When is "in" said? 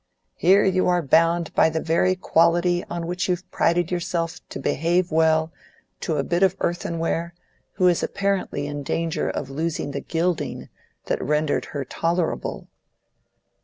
8.65-8.81